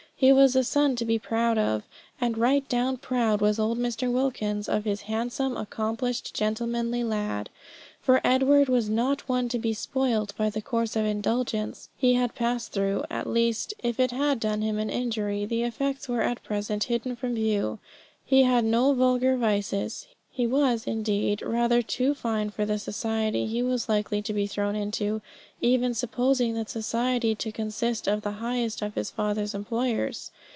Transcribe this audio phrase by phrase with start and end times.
[0.21, 1.81] He was a son to be proud of,
[2.19, 4.11] and right down proud was old Mr.
[4.13, 7.49] Wilkins of his handsome, accomplished, gentlemanly lad.
[8.03, 12.35] For Edward was not one to be spoilt by the course of indulgence he had
[12.35, 16.43] passed through; at least, if it had done him an injury, the effects were at
[16.43, 17.79] present hidden from view.
[18.23, 23.61] He had no vulgar vices; he was, indeed, rather too refined for the society he
[23.61, 25.21] was likely to be thrown into,
[25.59, 30.31] even supposing that society to consist of the highest of his father's employers.